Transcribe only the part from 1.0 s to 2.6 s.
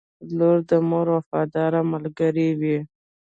وفاداره ملګرې